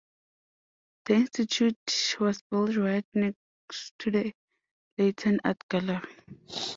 [1.05, 4.33] The institute was built right next to the
[4.97, 6.11] Layton Art Gallery.